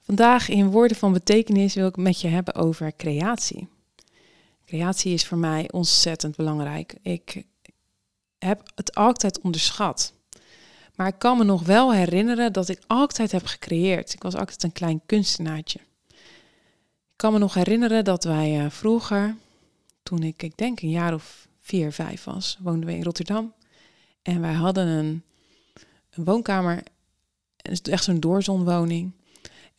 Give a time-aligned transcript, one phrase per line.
[0.00, 3.68] Vandaag in woorden van betekenis wil ik met je hebben over creatie.
[4.66, 6.94] Creatie is voor mij ontzettend belangrijk.
[7.02, 7.44] Ik
[8.38, 10.12] heb het altijd onderschat.
[10.94, 14.12] Maar ik kan me nog wel herinneren dat ik altijd heb gecreëerd.
[14.12, 15.78] Ik was altijd een klein kunstenaartje.
[16.08, 19.36] Ik kan me nog herinneren dat wij uh, vroeger,
[20.02, 23.54] toen ik, ik denk een jaar of vier, vijf was, woonden we in Rotterdam.
[24.22, 25.22] En wij hadden een,
[26.10, 26.82] een woonkamer,
[27.82, 29.12] echt zo'n doorzonwoning.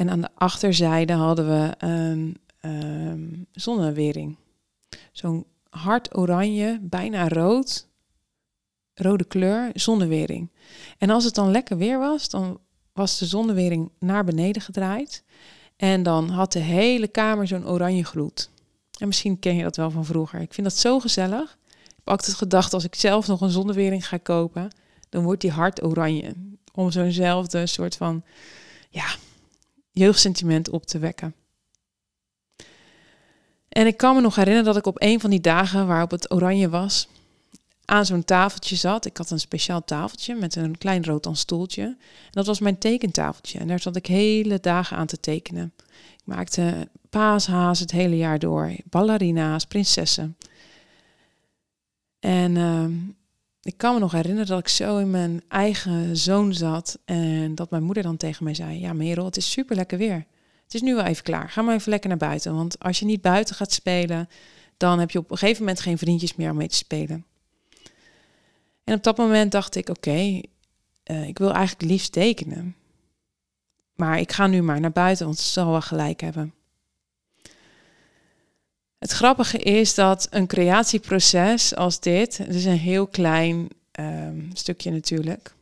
[0.00, 4.36] En aan de achterzijde hadden we een um, zonnewering.
[5.12, 7.88] Zo'n hard oranje, bijna rood,
[8.94, 10.50] rode kleur, zonnewering.
[10.98, 12.60] En als het dan lekker weer was, dan
[12.92, 15.24] was de zonnewering naar beneden gedraaid.
[15.76, 18.50] En dan had de hele kamer zo'n oranje gloed.
[18.98, 20.40] En misschien ken je dat wel van vroeger.
[20.40, 21.58] Ik vind dat zo gezellig.
[21.72, 24.70] Ik heb altijd gedacht, als ik zelf nog een zonnewering ga kopen,
[25.08, 26.34] dan wordt die hard oranje.
[26.74, 28.22] Om zo'nzelfde soort van,
[28.90, 29.06] ja,
[30.00, 31.34] jeugdsentiment op te wekken.
[33.68, 36.32] En ik kan me nog herinneren dat ik op een van die dagen waarop het
[36.32, 37.08] oranje was,
[37.84, 39.06] aan zo'n tafeltje zat.
[39.06, 41.82] Ik had een speciaal tafeltje met een klein rood stoeltje.
[41.82, 41.96] En
[42.30, 43.58] dat was mijn tekentafeltje.
[43.58, 45.72] En daar zat ik hele dagen aan te tekenen.
[46.18, 50.36] Ik maakte paashaas het hele jaar door, ballerina's, prinsessen.
[52.20, 52.92] En ehm,
[53.62, 57.70] ik kan me nog herinneren dat ik zo in mijn eigen zoon zat en dat
[57.70, 60.26] mijn moeder dan tegen mij zei: Ja, Merel, het is super lekker weer.
[60.64, 61.50] Het is nu wel even klaar.
[61.50, 62.54] Ga maar even lekker naar buiten.
[62.54, 64.28] Want als je niet buiten gaat spelen,
[64.76, 67.24] dan heb je op een gegeven moment geen vriendjes meer om mee te spelen.
[68.84, 70.40] En op dat moment dacht ik: Oké,
[71.02, 72.76] eh, ik wil eigenlijk liefst tekenen.
[73.94, 76.54] Maar ik ga nu maar naar buiten, want ze zal wel gelijk hebben.
[79.10, 83.68] Het grappige is dat een creatieproces als dit, het is een heel klein
[84.00, 85.54] um, stukje natuurlijk,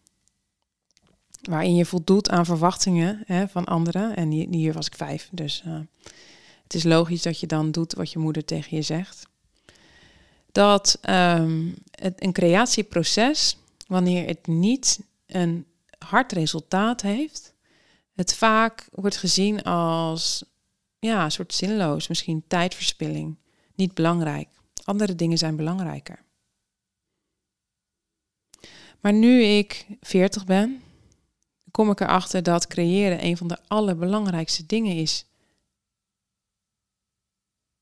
[1.42, 4.16] waarin je voldoet aan verwachtingen hè, van anderen.
[4.16, 5.78] En hier, was ik vijf, dus uh,
[6.62, 9.26] het is logisch dat je dan doet wat je moeder tegen je zegt.
[10.52, 15.66] Dat het, een creatieproces, wanneer het niet een
[15.98, 17.54] hard resultaat heeft,
[18.14, 20.44] het vaak wordt gezien als
[20.98, 23.36] ja, een soort zinloos, misschien tijdverspilling.
[23.74, 24.48] Niet belangrijk.
[24.84, 26.24] Andere dingen zijn belangrijker.
[29.00, 30.82] Maar nu ik 40 ben,
[31.70, 35.26] kom ik erachter dat creëren een van de allerbelangrijkste dingen is.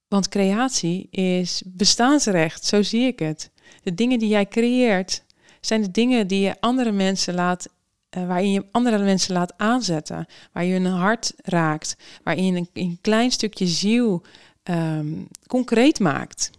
[0.08, 3.50] Want creatie is bestaansrecht, zo zie ik het.
[3.82, 5.24] De dingen die jij creëert
[5.60, 7.68] zijn de dingen die je andere mensen laat
[8.16, 12.68] uh, waarin je andere mensen laat aanzetten, waar je hun hart raakt, waarin je een,
[12.72, 14.22] een klein stukje ziel
[14.64, 16.50] um, concreet maakt.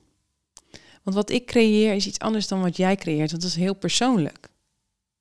[1.03, 3.75] Want wat ik creëer is iets anders dan wat jij creëert, want dat is heel
[3.75, 4.49] persoonlijk.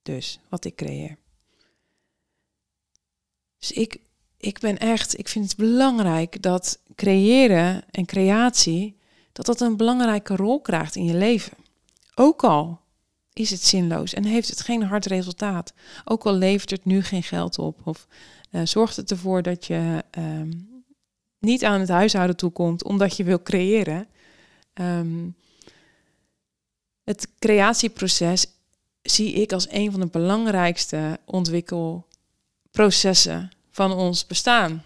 [0.03, 1.17] Dus wat ik creëer.
[3.59, 4.01] Dus ik,
[4.39, 8.97] ik ben echt, ik vind het belangrijk dat creëren en creatie,
[9.33, 11.57] dat dat een belangrijke rol krijgt in je leven.
[12.15, 12.81] Ook al
[13.39, 15.73] is het zinloos en heeft het geen hard resultaat.
[16.05, 18.07] Ook al levert het nu geen geld op of
[18.51, 20.51] uh, zorgt het ervoor dat je ehm,
[21.39, 24.09] niet aan het huishouden toekomt omdat je wil creëren.
[24.75, 25.37] Um,
[27.05, 28.47] het creatieproces
[29.03, 34.85] zie ik als een van de belangrijkste ontwikkelprocessen van ons bestaan.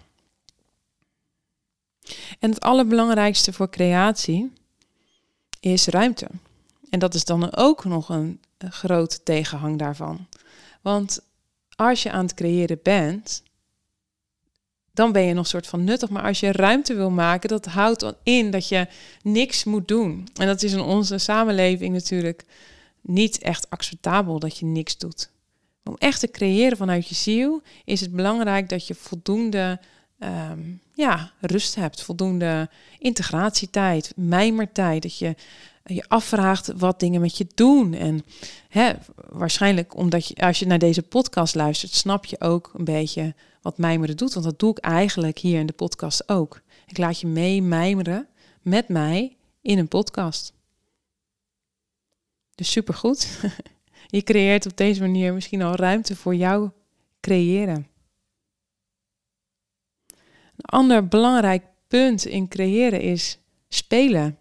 [2.39, 4.51] En het allerbelangrijkste voor creatie
[5.59, 6.27] is ruimte.
[6.91, 10.27] En dat is dan ook nog een, grote tegenhang daarvan.
[10.81, 11.21] Want
[11.75, 13.43] als je aan het creëren bent,
[14.93, 16.09] dan ben je nog soort van nuttig.
[16.09, 18.87] Maar als je ruimte wil maken, dat houdt in dat je
[19.21, 20.27] niks moet doen.
[20.35, 22.45] En dat is in onze samenleving natuurlijk
[23.01, 25.29] niet echt acceptabel dat je niks doet.
[25.83, 29.79] Om echt te creëren vanuit je ziel is het belangrijk dat je voldoende
[30.19, 30.59] ehm,
[30.93, 32.69] ja, rust hebt, voldoende
[32.99, 35.35] integratietijd, mijmertijd, dat je
[35.83, 37.93] je afvraagt wat dingen met je doen.
[37.93, 38.23] En
[38.69, 43.35] hè, waarschijnlijk omdat je, als je naar deze podcast luistert, snap je ook een beetje
[43.61, 44.33] wat mijmeren doet.
[44.33, 46.61] Want dat doe ik eigenlijk hier in de podcast ook.
[46.87, 48.27] Ik laat je mee mijmeren
[48.61, 50.53] met mij in een podcast.
[52.55, 53.27] Dus supergoed.
[54.07, 56.73] Je creëert op deze manier misschien al ruimte voor jouw
[57.19, 57.87] creëren.
[60.55, 63.39] Een ander belangrijk punt in creëren is
[63.69, 64.37] spelen.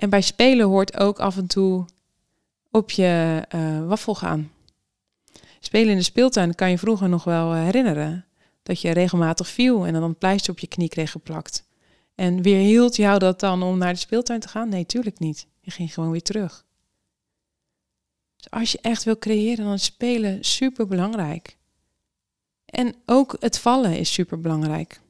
[0.00, 1.84] En bij spelen hoort ook af en toe
[2.70, 4.52] op je uh, waffel gaan.
[5.58, 8.26] Spelen in de speeltuin kan je vroeger nog wel eh, herinneren.
[8.62, 11.64] Dat je regelmatig viel en dan een pleister op je knie kreeg geplakt.
[12.14, 14.68] En weer hield jou dat dan om naar de speeltuin te gaan?
[14.68, 15.46] Nee, tuurlijk niet.
[15.60, 16.64] Je ging gewoon weer terug.
[18.36, 21.56] Dus als je echt wil creëren, dan is spelen super belangrijk.
[22.64, 25.00] En ook het vallen is super belangrijk.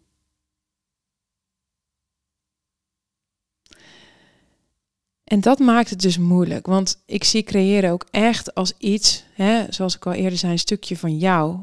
[5.31, 9.65] En dat maakt het dus moeilijk, want ik zie creëren ook echt als iets, hè,
[9.69, 11.59] zoals ik al eerder zei, een stukje van jou.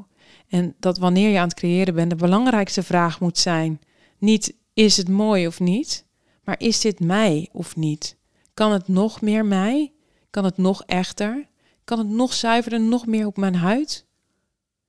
[0.47, 3.81] En dat wanneer je aan het creëren bent, de belangrijkste vraag moet zijn:
[4.17, 6.05] niet is het mooi of niet,
[6.43, 8.15] maar is dit mij of niet?
[8.53, 9.91] Kan het nog meer mij?
[10.29, 11.47] Kan het nog echter?
[11.83, 14.05] Kan het nog zuiverder, nog meer op mijn huid?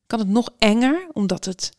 [0.06, 1.72] Kan het nog enger, omdat het,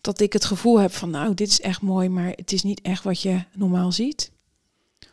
[0.00, 2.80] dat ik het gevoel heb van, nou, dit is echt mooi, maar het is niet
[2.80, 4.32] echt wat je normaal ziet?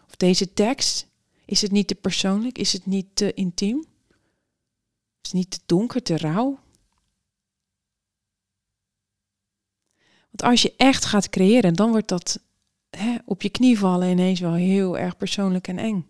[0.08, 1.14] Of deze tekst,
[1.46, 2.58] is het niet te persoonlijk?
[2.58, 3.86] Is het niet te intiem?
[5.22, 6.60] Is het niet te donker, te rauw?
[10.32, 12.40] Want als je echt gaat creëren, dan wordt dat
[12.90, 16.08] hè, op je knie vallen ineens wel heel erg persoonlijk en eng.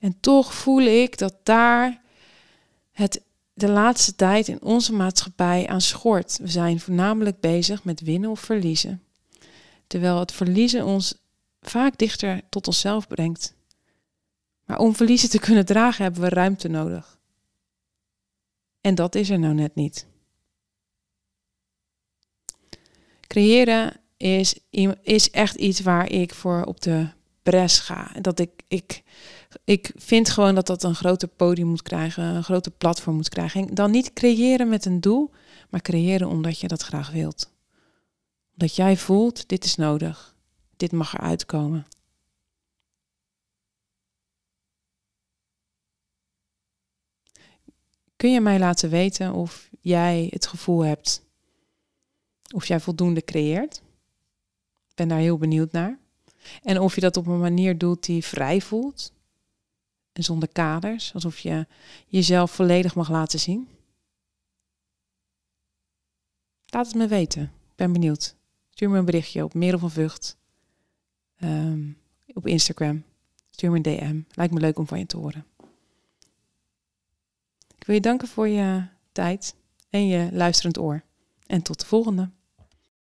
[0.00, 2.02] En toch voel ik dat daar
[2.90, 3.22] het
[3.54, 6.38] de laatste tijd in onze maatschappij aan schort.
[6.38, 9.02] We zijn voornamelijk bezig met winnen of verliezen.
[9.86, 11.21] Terwijl het verliezen ons
[11.62, 13.54] vaak dichter tot onszelf brengt.
[14.64, 17.20] Maar om verliezen te kunnen dragen hebben we ruimte nodig.
[18.80, 20.06] En dat is er nou net niet.
[23.20, 24.54] Creëren is,
[25.02, 27.08] is echt iets waar ik voor op de
[27.42, 28.12] bres ga.
[28.20, 29.02] Dat ik, ik,
[29.64, 33.68] ik vind gewoon dat dat een groter podium moet krijgen, een groter platform moet krijgen.
[33.68, 35.30] En dan niet creëren met een doel,
[35.70, 37.52] maar creëren omdat je dat graag wilt.
[38.52, 40.31] Omdat jij voelt, dit is nodig.
[40.82, 41.86] Dit mag eruit komen.
[48.16, 51.24] Kun je mij laten weten of jij het gevoel hebt
[52.54, 53.76] of jij voldoende creëert?
[54.88, 55.98] Ik ben daar heel benieuwd naar.
[56.62, 59.12] En of je dat op een manier doet die vrij voelt.
[60.12, 61.66] En zonder kaders, alsof je
[62.06, 63.68] jezelf volledig mag laten zien.
[66.66, 67.42] Laat het me weten.
[67.42, 68.36] Ik ben benieuwd.
[68.70, 70.40] Stuur me een berichtje op Merel van Vught.
[71.42, 71.90] Ehm,
[72.32, 73.04] op Instagram.
[73.50, 74.20] Stuur me een DM.
[74.34, 75.46] Lijkt me leuk om van je te horen.
[77.78, 79.54] Ik wil je danken voor je tijd
[79.90, 81.02] en je luisterend oor.
[81.46, 82.30] En tot de volgende.